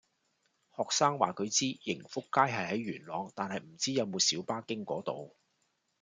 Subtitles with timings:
[0.75, 5.35] 學生話佢知盈福街係喺元朗，但係唔知有冇小巴經嗰度